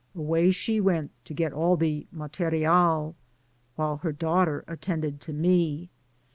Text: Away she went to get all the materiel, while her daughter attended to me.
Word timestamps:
Away 0.15 0.49
she 0.49 0.81
went 0.81 1.11
to 1.25 1.33
get 1.35 1.53
all 1.53 1.77
the 1.77 2.07
materiel, 2.11 3.15
while 3.75 3.97
her 3.97 4.11
daughter 4.11 4.65
attended 4.67 5.21
to 5.21 5.31
me. 5.31 5.91